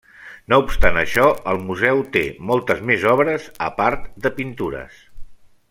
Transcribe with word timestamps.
No 0.51 0.57
obstant 0.61 0.95
això, 1.01 1.25
el 1.51 1.59
museu 1.67 2.01
té 2.17 2.23
moltes 2.53 2.81
més 2.91 3.05
obres 3.13 3.47
a 3.67 3.69
part 3.83 4.09
de 4.25 4.35
pintures. 4.41 5.05